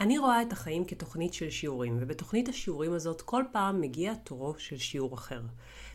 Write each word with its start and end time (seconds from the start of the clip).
אני 0.00 0.18
רואה 0.18 0.42
את 0.42 0.52
החיים 0.52 0.84
כתוכנית 0.84 1.34
של 1.34 1.50
שיעורים, 1.50 1.98
ובתוכנית 2.00 2.48
השיעורים 2.48 2.92
הזאת 2.92 3.20
כל 3.20 3.44
פעם 3.52 3.80
מגיע 3.80 4.14
תורו 4.14 4.54
של 4.58 4.76
שיעור 4.76 5.14
אחר. 5.14 5.40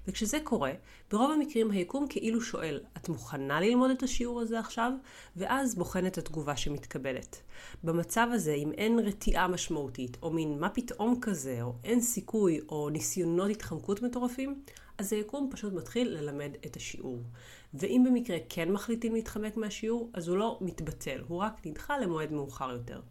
וכשזה 0.07 0.37
קורה, 0.43 0.71
ברוב 1.11 1.31
המקרים 1.31 1.71
היקום 1.71 2.07
כאילו 2.09 2.41
שואל, 2.41 2.79
את 2.97 3.09
מוכנה 3.09 3.61
ללמוד 3.61 3.91
את 3.91 4.03
השיעור 4.03 4.41
הזה 4.41 4.59
עכשיו? 4.59 4.91
ואז 5.35 5.75
בוחן 5.75 6.05
את 6.05 6.17
התגובה 6.17 6.55
שמתקבלת. 6.57 7.41
במצב 7.83 8.27
הזה, 8.31 8.53
אם 8.53 8.71
אין 8.71 8.99
רתיעה 8.99 9.47
משמעותית, 9.47 10.17
או 10.21 10.31
מין 10.31 10.59
מה 10.59 10.69
פתאום 10.69 11.19
כזה, 11.21 11.61
או 11.61 11.73
אין 11.83 12.01
סיכוי, 12.01 12.59
או 12.69 12.89
ניסיונות 12.89 13.49
התחמקות 13.49 14.01
מטורפים, 14.01 14.61
אז 14.97 15.13
היקום 15.13 15.49
פשוט 15.51 15.73
מתחיל 15.73 16.07
ללמד 16.09 16.51
את 16.65 16.75
השיעור. 16.75 17.23
ואם 17.73 18.03
במקרה 18.07 18.37
כן 18.49 18.71
מחליטים 18.71 19.13
להתחמק 19.13 19.57
מהשיעור, 19.57 20.09
אז 20.13 20.27
הוא 20.27 20.37
לא 20.37 20.57
מתבטל, 20.61 21.23
הוא 21.27 21.37
רק 21.37 21.65
נדחה 21.65 21.97
למועד 21.97 22.31
מאוחר 22.31 22.71
יותר. 22.71 23.01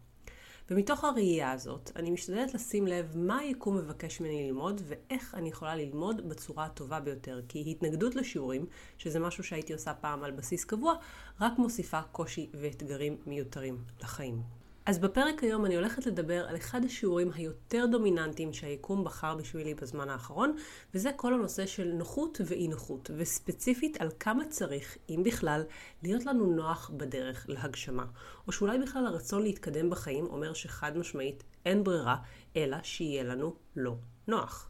ומתוך 0.69 1.03
הראייה 1.03 1.51
הזאת, 1.51 1.91
אני 1.95 2.11
משתדלת 2.11 2.53
לשים 2.53 2.87
לב 2.87 3.11
מה 3.17 3.37
היקום 3.37 3.77
מבקש 3.77 4.21
ממני 4.21 4.47
ללמוד 4.47 4.81
ואיך 4.87 5.35
אני 5.35 5.49
יכולה 5.49 5.75
ללמוד 5.75 6.29
בצורה 6.29 6.65
הטובה 6.65 6.99
ביותר. 6.99 7.41
כי 7.47 7.63
התנגדות 7.71 8.15
לשיעורים, 8.15 8.65
שזה 8.97 9.19
משהו 9.19 9.43
שהייתי 9.43 9.73
עושה 9.73 9.93
פעם 9.93 10.23
על 10.23 10.31
בסיס 10.31 10.65
קבוע, 10.65 10.95
רק 11.41 11.53
מוסיפה 11.57 12.01
קושי 12.01 12.49
ואתגרים 12.53 13.17
מיותרים 13.25 13.77
לחיים. 14.01 14.64
אז 14.85 14.99
בפרק 14.99 15.43
היום 15.43 15.65
אני 15.65 15.75
הולכת 15.75 16.05
לדבר 16.05 16.45
על 16.47 16.55
אחד 16.55 16.85
השיעורים 16.85 17.31
היותר 17.35 17.85
דומיננטיים 17.91 18.53
שהיקום 18.53 19.03
בחר 19.03 19.35
בשבילי 19.35 19.73
בזמן 19.73 20.09
האחרון, 20.09 20.55
וזה 20.93 21.11
כל 21.15 21.33
הנושא 21.33 21.65
של 21.65 21.91
נוחות 21.93 22.41
ואי 22.45 22.67
נוחות, 22.67 23.11
וספציפית 23.17 24.01
על 24.01 24.09
כמה 24.19 24.45
צריך, 24.49 24.97
אם 25.09 25.23
בכלל, 25.25 25.63
להיות 26.03 26.25
לנו 26.25 26.45
נוח 26.45 26.91
בדרך 26.97 27.45
להגשמה. 27.49 28.05
או 28.47 28.51
שאולי 28.51 28.79
בכלל 28.79 29.05
הרצון 29.05 29.43
להתקדם 29.43 29.89
בחיים 29.89 30.25
אומר 30.25 30.53
שחד 30.53 30.97
משמעית 30.97 31.43
אין 31.65 31.83
ברירה, 31.83 32.17
אלא 32.55 32.77
שיהיה 32.83 33.23
לנו 33.23 33.55
לא 33.75 33.95
נוח. 34.27 34.69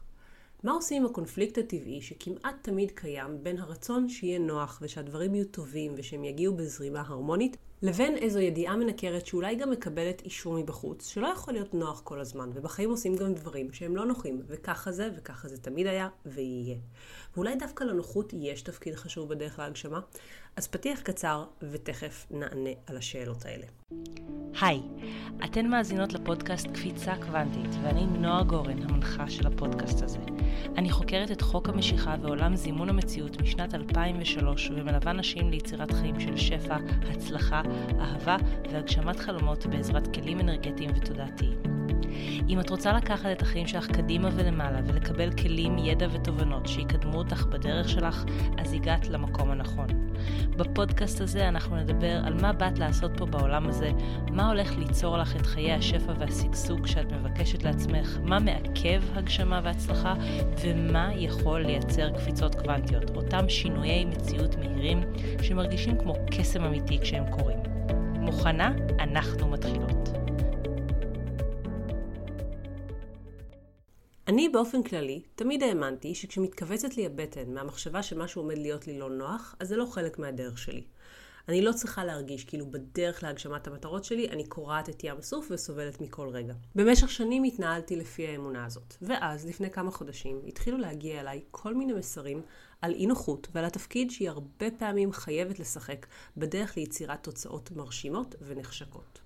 מה 0.62 0.72
עושים 0.72 1.02
עם 1.02 1.10
הקונפליקט 1.10 1.58
הטבעי 1.58 2.02
שכמעט 2.02 2.54
תמיד 2.62 2.90
קיים 2.90 3.42
בין 3.42 3.58
הרצון 3.58 4.08
שיהיה 4.08 4.38
נוח 4.38 4.78
ושהדברים 4.82 5.34
יהיו 5.34 5.46
טובים 5.46 5.94
ושהם 5.96 6.24
יגיעו 6.24 6.56
בזרימה 6.56 7.00
הרמונית, 7.00 7.56
לבין 7.82 8.16
איזו 8.16 8.40
ידיעה 8.40 8.76
מנקרת 8.76 9.26
שאולי 9.26 9.54
גם 9.54 9.70
מקבלת 9.70 10.22
אישור 10.24 10.54
מבחוץ, 10.54 11.08
שלא 11.08 11.26
יכול 11.26 11.54
להיות 11.54 11.74
נוח 11.74 12.00
כל 12.04 12.20
הזמן, 12.20 12.50
ובחיים 12.54 12.90
עושים 12.90 13.16
גם 13.16 13.34
דברים 13.34 13.72
שהם 13.72 13.96
לא 13.96 14.06
נוחים, 14.06 14.42
וככה 14.46 14.92
זה, 14.92 15.10
וככה 15.16 15.48
זה 15.48 15.58
תמיד 15.58 15.86
היה, 15.86 16.08
ויהיה. 16.26 16.76
ואולי 17.34 17.56
דווקא 17.56 17.84
לנוחות 17.84 18.32
יש 18.36 18.62
תפקיד 18.62 18.94
חשוב 18.94 19.28
בדרך 19.28 19.58
להגשמה? 19.58 20.00
אז 20.56 20.68
פתיח 20.68 21.00
קצר, 21.00 21.44
ותכף 21.62 22.26
נענה 22.30 22.70
על 22.86 22.96
השאלות 22.96 23.44
האלה. 23.44 23.66
היי, 24.60 24.82
אתן 25.44 25.66
מאזינות 25.66 26.12
לפודקאסט 26.12 26.66
קפיצה 26.66 27.14
קוונטית, 27.16 27.70
ואני 27.82 28.06
נועה 28.06 28.42
גורן, 28.42 28.82
המנחה 28.82 29.30
של 29.30 29.46
הפודקאסט 29.46 30.02
הזה. 30.02 30.18
אני 30.76 30.90
חוקרת 30.90 31.30
את 31.30 31.40
חוק 31.40 31.68
המשיכה 31.68 32.14
ועולם 32.22 32.56
זימון 32.56 32.88
המציאות 32.88 33.40
משנת 33.42 33.74
2003, 33.74 34.70
ומלווה 34.70 35.12
נשים 35.12 35.50
ליצירת 35.50 35.92
חיים 35.92 36.20
של 36.20 36.36
שפע, 36.36 36.76
הצלחה, 37.10 37.62
אהבה 38.00 38.36
והגשמת 38.72 39.16
חלומות 39.16 39.66
בעזרת 39.66 40.14
כלים 40.14 40.40
אנרגטיים 40.40 40.90
ותודעתיים. 40.96 41.75
אם 42.48 42.60
את 42.60 42.70
רוצה 42.70 42.92
לקחת 42.92 43.26
את 43.32 43.42
החיים 43.42 43.66
שלך 43.66 43.86
קדימה 43.86 44.28
ולמעלה 44.32 44.78
ולקבל 44.86 45.32
כלים, 45.32 45.78
ידע 45.78 46.06
ותובנות 46.12 46.66
שיקדמו 46.66 47.18
אותך 47.18 47.46
בדרך 47.46 47.88
שלך, 47.88 48.24
אז 48.58 48.72
הגעת 48.72 49.08
למקום 49.08 49.50
הנכון. 49.50 49.86
בפודקאסט 50.56 51.20
הזה 51.20 51.48
אנחנו 51.48 51.76
נדבר 51.76 52.20
על 52.24 52.34
מה 52.40 52.52
באת 52.52 52.78
לעשות 52.78 53.10
פה 53.16 53.26
בעולם 53.26 53.68
הזה, 53.68 53.90
מה 54.30 54.48
הולך 54.48 54.76
ליצור 54.78 55.18
לך 55.18 55.36
את 55.36 55.46
חיי 55.46 55.72
השפע 55.72 56.12
והשגשוג 56.18 56.86
שאת 56.86 57.12
מבקשת 57.12 57.62
לעצמך, 57.62 58.18
מה 58.22 58.38
מעכב 58.38 59.02
הגשמה 59.14 59.60
והצלחה, 59.64 60.14
ומה 60.62 61.10
יכול 61.14 61.60
לייצר 61.60 62.10
קפיצות 62.10 62.54
קוונטיות, 62.54 63.16
אותם 63.16 63.48
שינויי 63.48 64.04
מציאות 64.04 64.56
מהירים 64.56 65.00
שמרגישים 65.42 65.98
כמו 65.98 66.14
קסם 66.30 66.64
אמיתי 66.64 66.98
כשהם 66.98 67.24
קורים. 67.30 67.58
מוכנה? 68.20 68.72
אנחנו 69.00 69.48
מתחילות. 69.48 70.25
אני 74.28 74.48
באופן 74.48 74.82
כללי 74.82 75.22
תמיד 75.34 75.62
האמנתי 75.62 76.14
שכשמתכווצת 76.14 76.96
לי 76.96 77.06
הבטן 77.06 77.54
מהמחשבה 77.54 78.02
שמשהו 78.02 78.42
עומד 78.42 78.58
להיות 78.58 78.86
לי 78.86 78.98
לא 78.98 79.10
נוח, 79.10 79.54
אז 79.60 79.68
זה 79.68 79.76
לא 79.76 79.86
חלק 79.86 80.18
מהדרך 80.18 80.58
שלי. 80.58 80.84
אני 81.48 81.62
לא 81.62 81.72
צריכה 81.72 82.04
להרגיש 82.04 82.44
כאילו 82.44 82.70
בדרך 82.70 83.22
להגשמת 83.22 83.66
המטרות 83.66 84.04
שלי 84.04 84.28
אני 84.28 84.46
קורעת 84.46 84.88
את 84.88 85.04
ים 85.04 85.22
סוף 85.22 85.48
וסובלת 85.50 86.00
מכל 86.00 86.28
רגע. 86.28 86.54
במשך 86.74 87.10
שנים 87.10 87.44
התנהלתי 87.44 87.96
לפי 87.96 88.26
האמונה 88.26 88.64
הזאת, 88.64 88.94
ואז 89.02 89.46
לפני 89.46 89.70
כמה 89.70 89.90
חודשים 89.90 90.40
התחילו 90.46 90.78
להגיע 90.78 91.20
אליי 91.20 91.40
כל 91.50 91.74
מיני 91.74 91.92
מסרים 91.92 92.42
על 92.82 92.92
אי 92.92 93.06
נוחות 93.06 93.48
ועל 93.54 93.64
התפקיד 93.64 94.10
שהיא 94.10 94.30
הרבה 94.30 94.66
פעמים 94.78 95.12
חייבת 95.12 95.58
לשחק 95.58 96.06
בדרך 96.36 96.76
ליצירת 96.76 97.22
תוצאות 97.22 97.70
מרשימות 97.70 98.34
ונחשקות. 98.40 99.20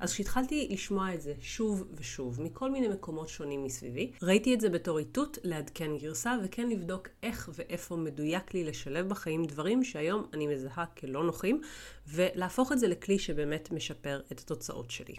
אז 0.00 0.12
כשהתחלתי 0.12 0.68
לשמוע 0.70 1.14
את 1.14 1.20
זה 1.20 1.34
שוב 1.40 1.84
ושוב, 1.94 2.42
מכל 2.42 2.70
מיני 2.70 2.88
מקומות 2.88 3.28
שונים 3.28 3.64
מסביבי, 3.64 4.12
ראיתי 4.22 4.54
את 4.54 4.60
זה 4.60 4.68
בתור 4.68 4.98
איתות 4.98 5.38
לעדכן 5.44 5.96
גרסה, 5.98 6.36
וכן 6.44 6.68
לבדוק 6.68 7.08
איך 7.22 7.50
ואיפה 7.54 7.96
מדויק 7.96 8.54
לי 8.54 8.64
לשלב 8.64 9.08
בחיים 9.08 9.44
דברים 9.44 9.84
שהיום 9.84 10.26
אני 10.32 10.46
מזהה 10.46 10.86
כלא 10.86 11.24
נוחים, 11.24 11.60
ולהפוך 12.08 12.72
את 12.72 12.78
זה 12.78 12.88
לכלי 12.88 13.18
שבאמת 13.18 13.70
משפר 13.70 14.20
את 14.32 14.40
התוצאות 14.40 14.90
שלי. 14.90 15.14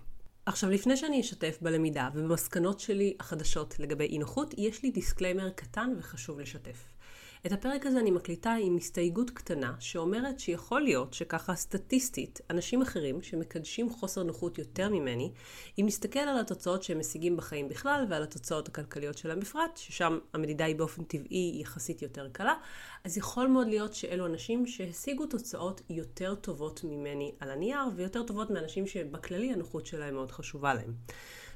עכשיו, 0.46 0.70
לפני 0.70 0.98
שאני 0.98 1.22
אשתף 1.22 1.58
בלמידה 1.62 2.10
ובמסקנות 2.14 2.80
שלי 2.80 3.14
החדשות 3.20 3.80
לגבי 3.80 4.06
אי 4.06 4.18
נוחות, 4.18 4.54
יש 4.58 4.84
לי 4.84 4.92
disclaimer 4.92 5.50
קטן 5.50 5.94
וחשוב 5.98 6.40
לשתף. 6.40 6.97
את 7.46 7.52
הפרק 7.52 7.86
הזה 7.86 8.00
אני 8.00 8.12
מקליטה 8.12 8.54
עם 8.54 8.78
הסתייגות 8.78 9.30
קטנה 9.30 9.74
שאומרת 9.80 10.40
שיכול 10.40 10.82
להיות 10.82 11.14
שככה 11.14 11.56
סטטיסטית 11.56 12.42
אנשים 12.50 12.82
אחרים 12.82 13.22
שמקדשים 13.22 13.90
חוסר 13.90 14.24
נוחות 14.24 14.58
יותר 14.58 14.90
ממני, 14.90 15.32
אם 15.80 15.86
נסתכל 15.88 16.20
על 16.20 16.40
התוצאות 16.40 16.84
שהם 16.84 17.00
משיגים 17.00 17.38
בחיים 17.38 17.70
בכלל 17.70 18.06
ועל 18.10 18.24
התוצאות 18.24 18.68
הכלכליות 18.68 19.18
שלהם 19.18 19.40
בפרט, 19.40 19.78
ששם 19.78 20.20
המדידה 20.34 20.66
היא 20.66 20.76
באופן 20.76 21.04
טבעי 21.04 21.58
יחסית 21.62 22.02
יותר 22.02 22.30
קלה, 22.32 22.54
אז 23.04 23.18
יכול 23.18 23.48
מאוד 23.48 23.68
להיות 23.68 23.94
שאלו 23.94 24.26
אנשים 24.26 24.68
שהשיגו 24.68 25.26
תוצאות 25.26 25.82
יותר 25.90 26.36
טובות 26.36 26.82
ממני 26.84 27.32
על 27.40 27.52
הנייר 27.52 27.80
ויותר 27.96 28.24
טובות 28.24 28.50
מאנשים 28.50 28.88
שבכללי 28.88 29.54
הנוחות 29.54 29.86
שלהם 29.86 30.14
מאוד 30.14 30.32
חשובה 30.32 30.74
להם. 30.74 30.94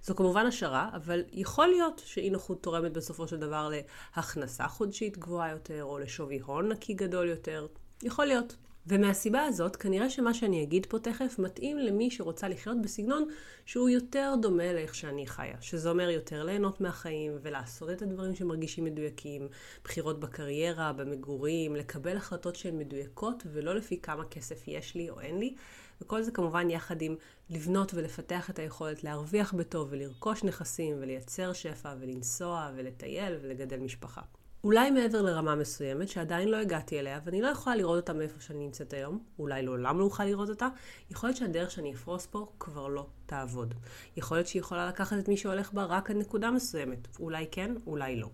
זו 0.03 0.15
כמובן 0.15 0.45
השערה, 0.45 0.89
אבל 0.93 1.23
יכול 1.31 1.67
להיות 1.67 2.01
שאי 2.05 2.29
נוחות 2.29 2.63
תורמת 2.63 2.93
בסופו 2.93 3.27
של 3.27 3.37
דבר 3.37 3.71
להכנסה 4.15 4.67
חודשית 4.67 5.17
גבוהה 5.17 5.51
יותר, 5.51 5.83
או 5.83 5.99
לשווי 5.99 6.39
הון 6.39 6.71
נקי 6.71 6.93
גדול 6.93 7.29
יותר. 7.29 7.67
יכול 8.03 8.25
להיות. 8.25 8.55
ומהסיבה 8.87 9.43
הזאת, 9.43 9.75
כנראה 9.75 10.09
שמה 10.09 10.33
שאני 10.33 10.63
אגיד 10.63 10.85
פה 10.85 10.99
תכף 10.99 11.39
מתאים 11.39 11.77
למי 11.77 12.11
שרוצה 12.11 12.47
לחיות 12.47 12.81
בסגנון 12.81 13.27
שהוא 13.65 13.89
יותר 13.89 14.33
דומה 14.41 14.73
לאיך 14.73 14.95
שאני 14.95 15.27
חיה. 15.27 15.61
שזה 15.61 15.89
אומר 15.89 16.09
יותר 16.09 16.43
ליהנות 16.43 16.81
מהחיים 16.81 17.31
ולעשות 17.41 17.89
את 17.89 18.01
הדברים 18.01 18.35
שמרגישים 18.35 18.83
מדויקים, 18.83 19.47
בחירות 19.83 20.19
בקריירה, 20.19 20.93
במגורים, 20.93 21.75
לקבל 21.75 22.17
החלטות 22.17 22.55
שהן 22.55 22.77
מדויקות 22.77 23.43
ולא 23.51 23.75
לפי 23.75 24.01
כמה 24.01 24.25
כסף 24.25 24.67
יש 24.67 24.95
לי 24.95 25.09
או 25.09 25.19
אין 25.19 25.39
לי, 25.39 25.55
וכל 26.01 26.21
זה 26.21 26.31
כמובן 26.31 26.69
יחד 26.69 27.01
עם 27.01 27.15
לבנות 27.49 27.93
ולפתח 27.93 28.49
את 28.49 28.59
היכולת 28.59 29.03
להרוויח 29.03 29.53
בטוב 29.53 29.87
ולרכוש 29.91 30.43
נכסים 30.43 30.95
ולייצר 30.99 31.53
שפע 31.53 31.93
ולנסוע 31.99 32.71
ולטייל 32.75 33.37
ולגדל 33.41 33.79
משפחה. 33.79 34.21
אולי 34.63 34.91
מעבר 34.91 35.21
לרמה 35.21 35.55
מסוימת 35.55 36.09
שעדיין 36.09 36.49
לא 36.49 36.57
הגעתי 36.57 36.99
אליה 36.99 37.19
ואני 37.25 37.41
לא 37.41 37.47
יכולה 37.47 37.75
לראות 37.75 37.97
אותה 37.97 38.13
מאיפה 38.13 38.41
שאני 38.41 38.65
נמצאת 38.65 38.93
היום, 38.93 39.23
אולי 39.39 39.61
לעולם 39.61 39.99
לא 39.99 40.03
אוכל 40.03 40.25
לראות 40.25 40.49
אותה, 40.49 40.67
יכול 41.11 41.29
להיות 41.29 41.37
שהדרך 41.37 41.71
שאני 41.71 41.93
אפרוס 41.93 42.25
פה 42.25 42.51
כבר 42.59 42.87
לא 42.87 43.07
תעבוד. 43.25 43.73
יכול 44.17 44.37
להיות 44.37 44.47
שהיא 44.47 44.59
יכולה 44.59 44.87
לקחת 44.87 45.19
את 45.19 45.27
מי 45.27 45.37
שהולך 45.37 45.73
בה 45.73 45.83
רק 45.85 46.09
עד 46.09 46.17
נקודה 46.17 46.51
מסוימת, 46.51 47.07
אולי 47.19 47.45
כן, 47.51 47.75
אולי 47.87 48.15
לא. 48.15 48.29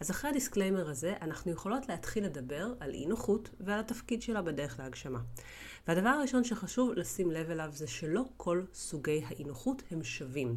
אז 0.00 0.10
אחרי 0.10 0.30
ה 0.30 0.36
disclaimer 0.36 0.90
הזה, 0.90 1.14
אנחנו 1.20 1.52
יכולות 1.52 1.88
להתחיל 1.88 2.24
לדבר 2.24 2.72
על 2.80 2.90
אי 2.90 3.06
נוחות 3.06 3.50
ועל 3.60 3.80
התפקיד 3.80 4.22
שלה 4.22 4.42
בדרך 4.42 4.80
להגשמה. 4.80 5.20
והדבר 5.88 6.08
הראשון 6.08 6.44
שחשוב 6.44 6.92
לשים 6.96 7.30
לב 7.30 7.50
אליו 7.50 7.70
זה 7.72 7.86
שלא 7.86 8.24
כל 8.36 8.62
סוגי 8.74 9.24
האי 9.26 9.44
נוחות 9.44 9.82
הם 9.90 10.04
שווים. 10.04 10.56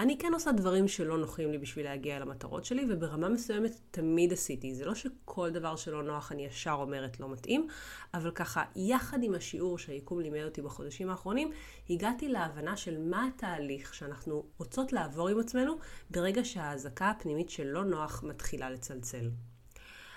אני 0.00 0.18
כן 0.18 0.34
עושה 0.34 0.52
דברים 0.52 0.88
שלא 0.88 1.18
נוחים 1.18 1.52
לי 1.52 1.58
בשביל 1.58 1.84
להגיע 1.84 2.16
אל 2.16 2.22
המטרות 2.22 2.64
שלי, 2.64 2.86
וברמה 2.88 3.28
מסוימת 3.28 3.80
תמיד 3.90 4.32
עשיתי. 4.32 4.74
זה 4.74 4.84
לא 4.84 4.94
שכל 4.94 5.50
דבר 5.50 5.76
שלא 5.76 6.02
נוח 6.02 6.32
אני 6.32 6.46
ישר 6.46 6.76
אומרת 6.80 7.20
לא 7.20 7.28
מתאים, 7.28 7.66
אבל 8.14 8.30
ככה, 8.30 8.64
יחד 8.76 9.22
עם 9.22 9.34
השיעור 9.34 9.78
שהיקום 9.78 10.20
לימד 10.20 10.42
אותי 10.44 10.62
בחודשים 10.62 11.10
האחרונים, 11.10 11.50
הגעתי 11.90 12.28
להבנה 12.28 12.76
של 12.76 12.98
מה 12.98 13.26
התהליך 13.26 13.94
שאנחנו 13.94 14.44
רוצות 14.58 14.92
לעבור 14.92 15.28
עם 15.28 15.40
עצמנו 15.40 15.78
ברגע 16.10 16.44
שהאזעקה 16.44 17.10
הפנימית 17.10 17.50
של 17.50 17.66
לא 17.66 17.84
נוח 17.84 18.22
מתחילה 18.22 18.70
לצלצל. 18.70 19.30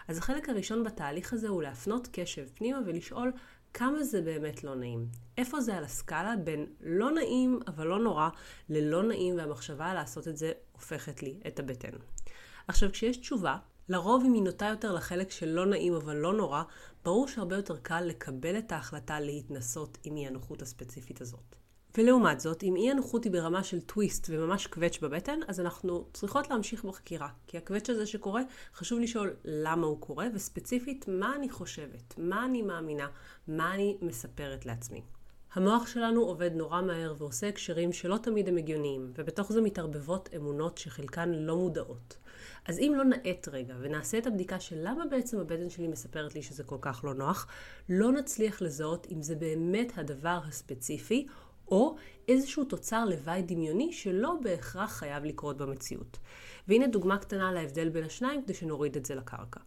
אז 0.07 0.17
החלק 0.17 0.49
הראשון 0.49 0.83
בתהליך 0.83 1.33
הזה 1.33 1.47
הוא 1.47 1.63
להפנות 1.63 2.07
קשב 2.11 2.47
פנימה 2.55 2.79
ולשאול 2.85 3.31
כמה 3.73 4.03
זה 4.03 4.21
באמת 4.21 4.63
לא 4.63 4.75
נעים. 4.75 5.07
איפה 5.37 5.61
זה 5.61 5.77
על 5.77 5.83
הסקאלה 5.83 6.35
בין 6.43 6.65
לא 6.81 7.11
נעים 7.11 7.59
אבל 7.67 7.87
לא 7.87 7.99
נורא, 7.99 8.29
ללא 8.69 9.03
נעים 9.03 9.37
והמחשבה 9.37 9.93
לעשות 9.93 10.27
את 10.27 10.37
זה 10.37 10.51
הופכת 10.71 11.23
לי 11.23 11.39
את 11.47 11.59
הבטן. 11.59 11.97
עכשיו, 12.67 12.91
כשיש 12.91 13.17
תשובה, 13.17 13.57
לרוב 13.89 14.23
אם 14.25 14.33
היא 14.33 14.43
נוטה 14.43 14.65
יותר 14.65 14.93
לחלק 14.93 15.31
של 15.31 15.49
לא 15.49 15.65
נעים 15.65 15.93
אבל 15.93 16.15
לא 16.15 16.33
נורא, 16.33 16.63
ברור 17.03 17.27
שהרבה 17.27 17.55
יותר 17.55 17.77
קל 17.77 18.01
לקבל 18.01 18.57
את 18.57 18.71
ההחלטה 18.71 19.19
להתנסות 19.19 19.97
עם 20.03 20.17
אי 20.17 20.27
הנוחות 20.27 20.61
הספציפית 20.61 21.21
הזאת. 21.21 21.62
ולעומת 21.97 22.39
זאת, 22.39 22.63
אם 22.63 22.75
אי 22.75 22.91
הנוחות 22.91 23.23
היא 23.23 23.31
ברמה 23.31 23.63
של 23.63 23.81
טוויסט 23.81 24.27
וממש 24.29 24.67
קווץ' 24.67 24.97
בבטן, 25.01 25.39
אז 25.47 25.59
אנחנו 25.59 26.05
צריכות 26.13 26.49
להמשיך 26.49 26.83
בחקירה. 26.83 27.27
כי 27.47 27.57
הקווץ' 27.57 27.89
הזה 27.89 28.05
שקורה, 28.05 28.41
חשוב 28.75 28.99
לשאול 28.99 29.33
למה 29.45 29.87
הוא 29.87 29.99
קורה, 29.99 30.27
וספציפית, 30.33 31.05
מה 31.07 31.35
אני 31.35 31.49
חושבת, 31.49 32.13
מה 32.17 32.45
אני 32.45 32.61
מאמינה, 32.61 33.07
מה 33.47 33.73
אני 33.73 33.97
מספרת 34.01 34.65
לעצמי. 34.65 35.01
המוח 35.53 35.87
שלנו 35.87 36.21
עובד 36.21 36.51
נורא 36.53 36.81
מהר 36.81 37.13
ועושה 37.17 37.47
הקשרים 37.47 37.93
שלא 37.93 38.17
תמיד 38.17 38.47
הם 38.47 38.57
הגיוניים, 38.57 39.11
ובתוך 39.17 39.53
זה 39.53 39.61
מתערבבות 39.61 40.29
אמונות 40.35 40.77
שחלקן 40.77 41.29
לא 41.29 41.57
מודעות. 41.57 42.17
אז 42.65 42.79
אם 42.79 42.93
לא 42.97 43.03
נאט 43.03 43.47
רגע 43.47 43.75
ונעשה 43.81 44.17
את 44.17 44.27
הבדיקה 44.27 44.59
של 44.59 44.75
למה 44.79 45.05
בעצם 45.05 45.39
הבטן 45.39 45.69
שלי 45.69 45.87
מספרת 45.87 46.35
לי 46.35 46.41
שזה 46.41 46.63
כל 46.63 46.77
כך 46.81 47.01
לא 47.03 47.13
נוח, 47.13 47.47
לא 47.89 48.11
נצליח 48.11 48.61
לזהות 48.61 49.07
אם 49.11 49.21
זה 49.21 49.35
באמת 49.35 49.93
הדבר 49.97 50.39
הספציפי, 50.47 51.27
או 51.73 51.95
איזשהו 52.27 52.63
תוצר 52.63 53.05
לוואי 53.05 53.41
דמיוני 53.41 53.93
שלא 53.93 54.33
בהכרח 54.43 54.91
חייב 54.91 55.25
לקרות 55.25 55.57
במציאות. 55.57 56.17
והנה 56.67 56.87
דוגמה 56.87 57.17
קטנה 57.17 57.51
להבדל 57.51 57.89
בין 57.89 58.03
השניים 58.03 58.41
כדי 58.43 58.53
שנוריד 58.53 58.95
את 58.95 59.05
זה 59.05 59.15
לקרקע. 59.15 59.59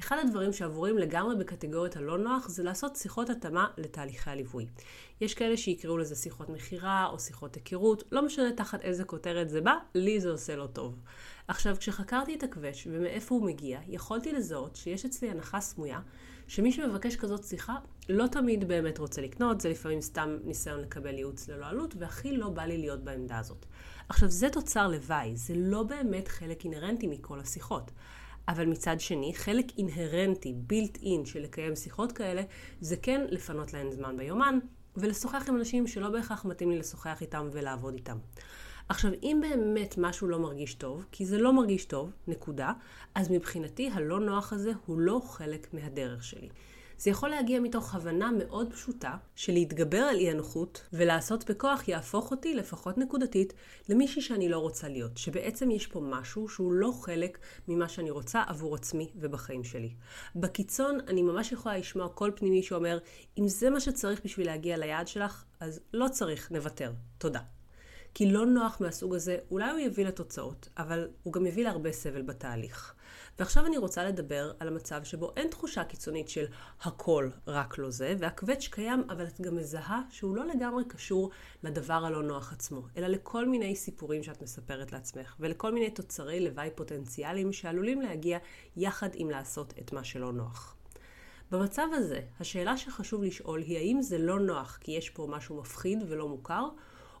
אחד 0.00 0.16
הדברים 0.18 0.52
שעבורים 0.52 0.98
לגמרי 0.98 1.36
בקטגוריית 1.36 1.96
הלא 1.96 2.18
נוח 2.18 2.48
זה 2.48 2.62
לעשות 2.62 2.96
שיחות 2.96 3.30
התאמה 3.30 3.66
לתהליכי 3.78 4.30
הליווי. 4.30 4.66
יש 5.20 5.34
כאלה 5.34 5.56
שיקראו 5.56 5.98
לזה 5.98 6.16
שיחות 6.16 6.48
מכירה 6.48 7.06
או 7.06 7.18
שיחות 7.18 7.54
היכרות, 7.54 8.04
לא 8.12 8.22
משנה 8.22 8.52
תחת 8.52 8.80
איזה 8.80 9.04
כותרת 9.04 9.48
זה 9.48 9.60
בא, 9.60 9.74
לי 9.94 10.20
זה 10.20 10.30
עושה 10.30 10.56
לא 10.56 10.66
טוב. 10.66 10.94
עכשיו, 11.48 11.76
כשחקרתי 11.78 12.34
את 12.34 12.42
הקווץ' 12.42 12.86
ומאיפה 12.86 13.34
הוא 13.34 13.46
מגיע, 13.46 13.80
יכולתי 13.88 14.32
לזהות 14.32 14.76
שיש 14.76 15.04
אצלי 15.04 15.30
הנחה 15.30 15.60
סמויה 15.60 16.00
שמי 16.46 16.72
שמבקש 16.72 17.16
כזאת 17.16 17.44
שיחה 17.44 17.76
לא 18.08 18.26
תמיד 18.26 18.68
באמת 18.68 18.98
רוצה 18.98 19.22
לקנות, 19.22 19.60
זה 19.60 19.68
לפעמים 19.68 20.00
סתם 20.00 20.36
ניסיון 20.44 20.80
לקבל 20.80 21.14
ייעוץ 21.14 21.48
ללא 21.48 21.66
עלות, 21.66 21.94
והכי 21.98 22.36
לא 22.36 22.48
בא 22.48 22.62
לי 22.62 22.78
להיות 22.78 23.04
בעמדה 23.04 23.38
הזאת. 23.38 23.66
עכשיו, 24.08 24.28
זה 24.28 24.48
תוצר 24.50 24.88
לוואי, 24.88 25.36
זה 25.36 25.54
לא 25.56 25.82
באמת 25.82 26.28
חלק 26.28 26.64
אינהרנטי 26.64 27.06
מכל 27.06 27.40
השיחות. 27.40 27.90
אבל 28.48 28.66
מצד 28.66 29.00
שני, 29.00 29.32
חלק 29.34 29.66
אינהרנטי, 29.78 30.54
בילט 30.56 30.98
אין, 31.02 31.24
של 31.24 31.42
לקיים 31.42 31.76
שיחות 31.76 32.12
כאלה, 32.12 32.42
זה 32.80 32.96
כן 32.96 33.26
לפנות 33.30 33.72
להן 33.72 33.92
זמן 33.92 34.16
ביומן, 34.16 34.58
ולשוחח 34.96 35.44
עם 35.48 35.56
אנשים 35.56 35.86
שלא 35.86 36.08
בהכרח 36.08 36.44
מתאים 36.44 36.70
לי 36.70 36.78
לשוחח 36.78 37.18
איתם 37.20 37.48
ולעבוד 37.52 37.94
איתם. 37.94 38.18
עכשיו, 38.88 39.10
אם 39.22 39.38
באמת 39.42 39.94
משהו 39.98 40.28
לא 40.28 40.38
מרגיש 40.38 40.74
טוב, 40.74 41.06
כי 41.12 41.26
זה 41.26 41.38
לא 41.38 41.52
מרגיש 41.52 41.84
טוב, 41.84 42.10
נקודה, 42.26 42.72
אז 43.14 43.30
מבחינתי 43.30 43.90
הלא 43.92 44.20
נוח 44.20 44.52
הזה 44.52 44.72
הוא 44.86 44.98
לא 44.98 45.20
חלק 45.24 45.74
מהדרך 45.74 46.24
שלי. 46.24 46.48
זה 46.98 47.10
יכול 47.10 47.28
להגיע 47.28 47.60
מתוך 47.60 47.94
הבנה 47.94 48.30
מאוד 48.38 48.72
פשוטה 48.72 49.16
של 49.36 49.52
להתגבר 49.52 49.98
על 49.98 50.16
אי 50.16 50.30
הנוחות 50.30 50.88
ולעשות 50.92 51.50
בכוח 51.50 51.88
יהפוך 51.88 52.30
אותי, 52.30 52.54
לפחות 52.54 52.98
נקודתית, 52.98 53.52
למישהי 53.88 54.22
שאני 54.22 54.48
לא 54.48 54.58
רוצה 54.58 54.88
להיות. 54.88 55.16
שבעצם 55.18 55.70
יש 55.70 55.86
פה 55.86 56.00
משהו 56.00 56.48
שהוא 56.48 56.72
לא 56.72 56.92
חלק 57.00 57.38
ממה 57.68 57.88
שאני 57.88 58.10
רוצה 58.10 58.42
עבור 58.46 58.74
עצמי 58.74 59.10
ובחיים 59.16 59.64
שלי. 59.64 59.94
בקיצון, 60.36 60.98
אני 61.08 61.22
ממש 61.22 61.52
יכולה 61.52 61.78
לשמוע 61.78 62.08
קול 62.08 62.32
פנימי 62.36 62.62
שאומר, 62.62 62.98
אם 63.38 63.48
זה 63.48 63.70
מה 63.70 63.80
שצריך 63.80 64.20
בשביל 64.24 64.46
להגיע 64.46 64.76
ליעד 64.76 65.08
שלך, 65.08 65.44
אז 65.60 65.80
לא 65.92 66.06
צריך, 66.08 66.50
נוותר. 66.50 66.92
תודה. 67.18 67.53
כי 68.14 68.26
לא 68.26 68.46
נוח 68.46 68.80
מהסוג 68.80 69.14
הזה, 69.14 69.38
אולי 69.50 69.70
הוא 69.70 69.78
יביא 69.78 70.06
לתוצאות, 70.06 70.68
אבל 70.78 71.08
הוא 71.22 71.32
גם 71.32 71.46
יביא 71.46 71.64
להרבה 71.64 71.92
סבל 71.92 72.22
בתהליך. 72.22 72.94
ועכשיו 73.38 73.66
אני 73.66 73.78
רוצה 73.78 74.04
לדבר 74.04 74.52
על 74.60 74.68
המצב 74.68 75.04
שבו 75.04 75.32
אין 75.36 75.48
תחושה 75.48 75.84
קיצונית 75.84 76.28
של 76.28 76.44
הכל 76.82 77.30
רק 77.46 77.78
לא 77.78 77.90
זה, 77.90 78.14
והקווץ' 78.18 78.68
קיים, 78.70 79.04
אבל 79.10 79.26
את 79.26 79.40
גם 79.40 79.56
מזהה 79.56 80.02
שהוא 80.10 80.36
לא 80.36 80.46
לגמרי 80.46 80.84
קשור 80.88 81.30
לדבר 81.62 82.04
הלא 82.04 82.22
נוח 82.22 82.52
עצמו, 82.52 82.82
אלא 82.96 83.06
לכל 83.06 83.48
מיני 83.48 83.76
סיפורים 83.76 84.22
שאת 84.22 84.42
מספרת 84.42 84.92
לעצמך, 84.92 85.36
ולכל 85.40 85.72
מיני 85.72 85.90
תוצרי 85.90 86.40
לוואי 86.40 86.70
פוטנציאליים 86.74 87.52
שעלולים 87.52 88.00
להגיע 88.00 88.38
יחד 88.76 89.08
עם 89.14 89.30
לעשות 89.30 89.74
את 89.78 89.92
מה 89.92 90.04
שלא 90.04 90.32
נוח. 90.32 90.76
במצב 91.50 91.86
הזה, 91.92 92.20
השאלה 92.40 92.76
שחשוב 92.76 93.22
לשאול 93.22 93.60
היא 93.60 93.78
האם 93.78 94.02
זה 94.02 94.18
לא 94.18 94.40
נוח 94.40 94.78
כי 94.80 94.92
יש 94.92 95.10
פה 95.10 95.26
משהו 95.30 95.56
מפחיד 95.56 95.98
ולא 96.08 96.28
מוכר, 96.28 96.68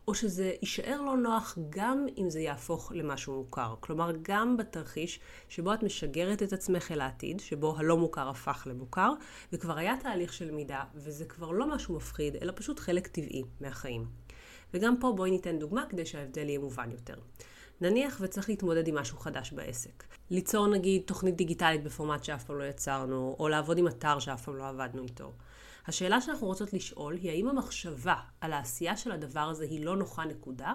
או 0.08 0.14
שזה 0.14 0.52
יישאר 0.62 1.00
לא 1.00 1.16
נוח 1.16 1.58
גם 1.70 2.06
אם 2.18 2.30
זה 2.30 2.40
יהפוך 2.40 2.92
למשהו 2.94 3.34
מוכר. 3.34 3.74
כלומר, 3.80 4.12
גם 4.22 4.56
בתרחיש 4.56 5.20
שבו 5.48 5.74
את 5.74 5.82
משגרת 5.82 6.42
את 6.42 6.52
עצמך 6.52 6.92
אל 6.92 7.00
העתיד, 7.00 7.40
שבו 7.40 7.76
הלא 7.78 7.96
מוכר 7.96 8.28
הפך 8.28 8.66
למוכר, 8.70 9.12
וכבר 9.52 9.78
היה 9.78 9.94
תהליך 10.02 10.32
של 10.32 10.48
למידה, 10.48 10.84
וזה 10.94 11.24
כבר 11.24 11.50
לא 11.50 11.74
משהו 11.74 11.96
מפחיד, 11.96 12.36
אלא 12.36 12.52
פשוט 12.56 12.78
חלק 12.78 13.06
טבעי 13.06 13.42
מהחיים. 13.60 14.06
וגם 14.74 15.00
פה 15.00 15.12
בואי 15.16 15.30
ניתן 15.30 15.58
דוגמה 15.58 15.84
כדי 15.88 16.06
שההבדל 16.06 16.48
יהיה 16.48 16.58
מובן 16.58 16.90
יותר. 16.90 17.16
נניח 17.80 18.18
וצריך 18.20 18.48
להתמודד 18.48 18.88
עם 18.88 18.94
משהו 18.94 19.18
חדש 19.18 19.52
בעסק. 19.52 20.04
ליצור 20.30 20.66
נגיד 20.66 21.02
תוכנית 21.06 21.36
דיגיטלית 21.36 21.84
בפורמט 21.84 22.24
שאף 22.24 22.44
פעם 22.44 22.58
לא 22.58 22.64
יצרנו, 22.64 23.36
או 23.38 23.48
לעבוד 23.48 23.78
עם 23.78 23.88
אתר 23.88 24.18
שאף 24.18 24.44
פעם 24.44 24.56
לא 24.56 24.68
עבדנו 24.68 25.02
איתו. 25.02 25.32
השאלה 25.86 26.20
שאנחנו 26.20 26.46
רוצות 26.46 26.72
לשאול 26.72 27.14
היא 27.14 27.30
האם 27.30 27.48
המחשבה 27.48 28.14
על 28.40 28.52
העשייה 28.52 28.96
של 28.96 29.12
הדבר 29.12 29.40
הזה 29.40 29.64
היא 29.64 29.84
לא 29.84 29.96
נוחה 29.96 30.24
נקודה, 30.24 30.72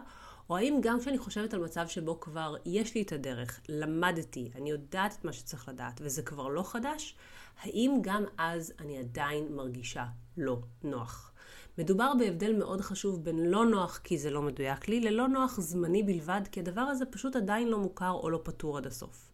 או 0.50 0.58
האם 0.58 0.80
גם 0.82 1.00
כשאני 1.00 1.18
חושבת 1.18 1.54
על 1.54 1.60
מצב 1.64 1.88
שבו 1.88 2.20
כבר 2.20 2.56
יש 2.66 2.96
לי 2.96 3.02
את 3.02 3.12
הדרך, 3.12 3.60
למדתי, 3.70 4.52
אני 4.56 4.70
יודעת 4.70 5.14
את 5.20 5.26
מה 5.26 5.34
שצריך 5.34 5.70
לדעת, 5.70 6.02
וזה 6.04 6.22
כבר 6.22 6.48
לא 6.48 6.64
חדש, 6.64 7.16
האם 7.62 8.00
גם 8.02 8.24
אז 8.38 8.74
אני 8.80 8.98
עדיין 8.98 9.48
מרגישה 9.56 10.06
לא 10.38 10.60
נוח? 10.84 11.32
מדובר 11.78 12.12
בהבדל 12.20 12.56
מאוד 12.56 12.82
חשוב 12.82 13.24
בין 13.24 13.46
לא 13.46 13.66
נוח 13.66 13.98
כי 14.04 14.18
זה 14.18 14.30
לא 14.30 14.42
מדויק 14.42 14.88
לי, 14.88 15.00
ללא 15.00 15.28
נוח 15.28 15.60
זמני 15.60 16.04
בלבד, 16.04 16.42
כי 16.52 16.60
הדבר 16.60 16.82
הזה 16.82 17.06
פשוט 17.06 17.36
עדיין 17.36 17.68
לא 17.68 17.80
מוכר 17.80 18.12
או 18.12 18.30
לא 18.30 18.40
פתור 18.44 18.78
עד 18.78 18.88
הסוף. 18.88 19.29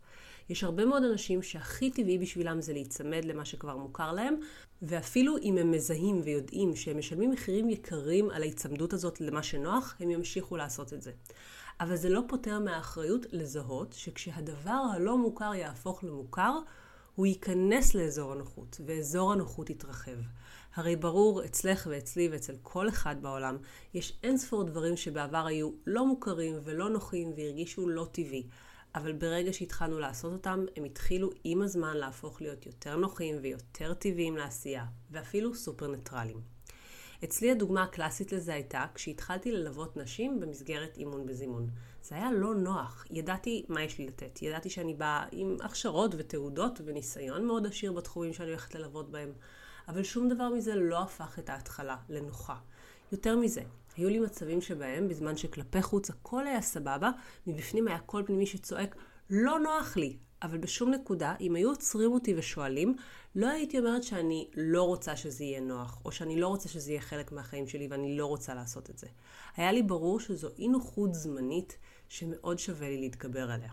יש 0.50 0.63
הרבה 0.63 0.86
מאוד 0.86 1.03
אנשים 1.03 1.44
שהכי 1.44 1.92
טבעי 1.92 2.18
בשבילם 2.18 2.62
זה 2.62 2.74
להיצמד 2.74 3.25
למה 3.25 3.45
שכבר 3.45 3.77
מוכר 3.77 4.12
להם, 4.12 4.36
ואפילו 4.81 5.38
אם 5.38 5.57
הם 5.57 5.71
מזהים 5.71 6.21
ויודעים 6.24 6.75
שהם 6.75 6.97
משלמים 6.97 7.31
מחירים 7.31 7.69
יקרים 7.69 8.30
על 8.30 8.42
ההיצמדות 8.42 8.94
הזאת 8.94 9.21
למה 9.21 9.44
שנוח, 9.44 9.95
הם 10.00 10.12
ימשיכו 10.12 10.57
לעשות 10.57 10.94
את 10.94 11.01
זה. 11.01 11.12
אבל 11.80 11.95
זה 11.95 12.09
לא 12.09 12.21
פותר 12.27 12.59
מהאחריות 12.59 13.25
לזהות 13.31 13.94
שכשהדבר 13.94 14.81
הלא 14.94 15.18
מוכר 15.18 15.54
יהפוך 15.54 16.04
למוכר, 16.04 16.59
הוא 17.16 17.25
ייכנס 17.25 17.95
לאזור 17.95 18.31
הנוחות, 18.31 18.81
ואזור 18.85 19.31
הנוחות 19.31 19.69
יתרחב. 19.69 20.18
הרי 20.75 20.95
ברור, 20.95 21.45
אצלך 21.45 21.87
ואצלי 21.92 22.30
ואצל 22.31 22.56
כל 22.64 22.90
אחד 22.90 23.16
בעולם, 23.21 23.57
יש 23.94 24.19
אין 24.23 24.37
ספור 24.37 24.64
דברים 24.64 24.97
שבעבר 24.97 25.45
היו 25.45 25.71
לא 25.87 26.06
מוכרים 26.07 26.56
ולא 26.64 26.90
נוחים 26.90 27.33
והרגישו 27.37 27.90
לא 27.90 28.07
טבעי. 28.11 28.44
אבל 28.95 29.14
ברגע 29.14 29.54
שהתחלנו 29.54 29.99
לעשות 29.99 30.33
אותם, 30.33 30.66
הם 30.75 30.83
התחילו 30.83 31.30
עם 31.44 31.61
הזמן 31.61 31.97
להפוך 31.97 32.42
להיות 32.42 32.66
יותר 32.66 32.97
נוחים 32.97 33.35
ויותר 33.42 33.94
טבעיים 33.94 34.37
לעשייה, 34.37 34.85
ואפילו 35.11 35.56
סופר 35.56 35.87
ניטרליים. 35.87 36.42
אצלי 37.23 37.52
הדוגמה 37.52 37.83
הקלאסית 37.83 38.31
לזה 38.31 38.54
הייתה 38.54 38.85
כשהתחלתי 38.95 39.52
ללוות 39.52 39.97
נשים 39.97 40.40
במסגרת 40.40 40.97
אימון 40.97 41.25
בזימון. 41.25 41.69
זה 42.04 42.16
היה 42.16 42.31
לא 42.31 42.56
נוח, 42.56 43.06
ידעתי 43.11 43.66
מה 43.69 43.83
יש 43.83 43.97
לי 43.97 44.07
לתת, 44.07 44.42
ידעתי 44.42 44.69
שאני 44.69 44.94
באה 44.94 45.25
עם 45.31 45.57
הכשרות 45.61 46.16
ותעודות 46.18 46.81
וניסיון 46.85 47.45
מאוד 47.45 47.66
עשיר 47.68 47.92
בתחומים 47.92 48.33
שאני 48.33 48.49
הולכת 48.49 48.75
ללוות 48.75 49.11
בהם, 49.11 49.33
אבל 49.87 50.04
שום 50.04 50.30
דבר 50.30 50.49
מזה 50.49 50.75
לא 50.75 51.02
הפך 51.02 51.40
את 51.40 51.49
ההתחלה 51.49 51.97
לנוחה. 52.09 52.56
יותר 53.11 53.37
מזה, 53.37 53.61
היו 53.97 54.09
לי 54.09 54.19
מצבים 54.19 54.61
שבהם, 54.61 55.07
בזמן 55.07 55.37
שכלפי 55.37 55.81
חוץ 55.81 56.09
הכל 56.09 56.47
היה 56.47 56.61
סבבה, 56.61 57.11
מבפנים 57.47 57.87
היה 57.87 57.99
קול 57.99 58.23
פנימי 58.25 58.45
שצועק, 58.45 58.95
לא 59.30 59.59
נוח 59.59 59.97
לי. 59.97 60.18
אבל 60.42 60.57
בשום 60.57 60.92
נקודה, 60.92 61.35
אם 61.42 61.56
היו 61.56 61.69
עוצרים 61.69 62.11
אותי 62.11 62.33
ושואלים, 62.37 62.95
לא 63.35 63.47
הייתי 63.47 63.80
אומרת 63.80 64.04
שאני 64.04 64.49
לא 64.56 64.83
רוצה 64.83 65.16
שזה 65.16 65.44
יהיה 65.44 65.59
נוח, 65.59 66.02
או 66.06 66.11
שאני 66.11 66.40
לא 66.40 66.47
רוצה 66.47 66.69
שזה 66.69 66.92
יהיה 66.92 67.02
חלק 67.02 67.31
מהחיים 67.31 67.68
שלי 67.68 67.87
ואני 67.87 68.18
לא 68.18 68.25
רוצה 68.25 68.54
לעשות 68.54 68.90
את 68.90 68.97
זה. 68.97 69.07
היה 69.56 69.71
לי 69.71 69.83
ברור 69.83 70.19
שזו 70.19 70.49
אי 70.57 70.68
נוחות 70.68 71.14
זמנית 71.14 71.78
שמאוד 72.09 72.59
שווה 72.59 72.90
לי 72.90 72.97
להתגבר 72.97 73.52
עליה. 73.52 73.71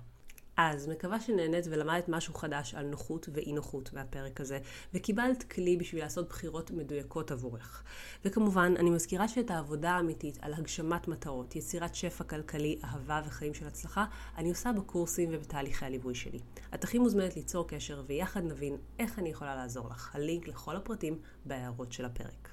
אז 0.57 0.89
מקווה 0.89 1.21
שנהנית 1.21 1.65
ולמדת 1.71 2.09
משהו 2.09 2.35
חדש 2.35 2.75
על 2.75 2.87
נוחות 2.87 3.29
ואי 3.33 3.53
נוחות 3.53 3.93
מהפרק 3.93 4.41
הזה, 4.41 4.59
וקיבלת 4.95 5.43
כלי 5.43 5.77
בשביל 5.77 6.03
לעשות 6.03 6.29
בחירות 6.29 6.71
מדויקות 6.71 7.31
עבורך. 7.31 7.83
וכמובן, 8.25 8.75
אני 8.79 8.91
מזכירה 8.91 9.29
שאת 9.29 9.51
העבודה 9.51 9.91
האמיתית 9.91 10.39
על 10.43 10.55
הגשמת 10.55 11.09
מטרות, 11.09 11.57
יצירת 11.57 11.95
שפע 11.95 12.25
כלכלי, 12.25 12.79
אהבה 12.85 13.23
וחיים 13.27 13.55
של 13.55 13.67
הצלחה, 13.67 14.05
אני 14.37 14.49
עושה 14.49 14.73
בקורסים 14.73 15.29
ובתהליכי 15.33 15.85
הליווי 15.85 16.15
שלי. 16.15 16.39
את 16.75 16.85
הכי 16.85 16.99
מוזמנת 16.99 17.37
ליצור 17.37 17.69
קשר 17.69 18.03
ויחד 18.07 18.45
נבין 18.45 18.77
איך 18.99 19.19
אני 19.19 19.29
יכולה 19.29 19.55
לעזור 19.55 19.89
לך. 19.89 20.15
הלינק 20.15 20.49
לכל 20.49 20.77
הפרטים 20.77 21.19
בהערות 21.45 21.93
של 21.93 22.05
הפרק. 22.05 22.49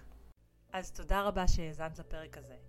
אז 0.74 0.92
תודה 0.92 1.22
רבה 1.22 1.48
שהאזנת 1.48 2.00
לפרק 2.00 2.38
הזה. 2.38 2.69